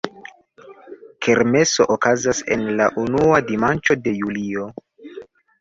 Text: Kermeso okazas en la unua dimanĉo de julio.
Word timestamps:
Kermeso 1.25 1.85
okazas 1.97 2.41
en 2.57 2.65
la 2.81 2.87
unua 3.05 3.43
dimanĉo 3.53 3.99
de 4.09 4.15
julio. 4.23 4.67